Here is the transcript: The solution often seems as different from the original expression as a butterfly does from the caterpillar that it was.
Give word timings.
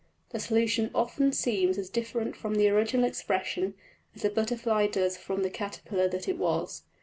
The 0.31 0.39
solution 0.39 0.89
often 0.95 1.31
seems 1.31 1.77
as 1.77 1.87
different 1.91 2.35
from 2.35 2.55
the 2.55 2.67
original 2.69 3.05
expression 3.05 3.75
as 4.15 4.25
a 4.25 4.31
butterfly 4.31 4.87
does 4.87 5.15
from 5.15 5.43
the 5.43 5.51
caterpillar 5.51 6.07
that 6.07 6.27
it 6.27 6.39
was. 6.39 6.81